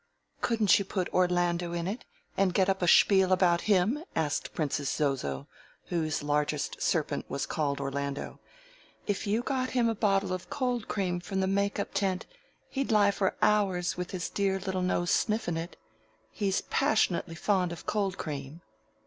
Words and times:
"Couldn't 0.41 0.79
you 0.79 0.83
put 0.83 1.13
Orlando 1.13 1.73
in 1.73 1.85
it, 1.87 2.05
and 2.35 2.55
get 2.55 2.69
up 2.69 2.81
a 2.81 2.87
spiel 2.87 3.31
about 3.31 3.61
him?" 3.69 4.03
asked 4.15 4.51
Princess 4.51 4.89
Zozo, 4.89 5.47
whose 5.89 6.23
largest 6.23 6.81
serpent 6.81 7.29
was 7.29 7.45
called 7.45 7.79
Orlando. 7.79 8.39
"If 9.05 9.27
you 9.27 9.43
got 9.43 9.69
him 9.77 9.87
a 9.87 9.93
bottle 9.93 10.33
of 10.33 10.49
cold 10.49 10.87
cream 10.87 11.19
from 11.19 11.39
the 11.39 11.45
make 11.45 11.77
up 11.77 11.93
tent 11.93 12.25
he'd 12.69 12.91
lie 12.91 13.11
for 13.11 13.35
hours 13.43 13.95
with 13.95 14.09
his 14.09 14.27
dear 14.27 14.57
little 14.57 14.81
nose 14.81 15.11
sniffin' 15.11 15.55
it. 15.55 15.77
He's 16.31 16.61
pashnutly 16.61 17.35
fond 17.37 17.71
of 17.71 17.85
cold 17.85 18.17
cream." 18.17 18.61